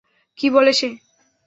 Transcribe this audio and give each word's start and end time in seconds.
কী 0.39 0.47
বলে 0.49 0.73
সে? 0.73 0.89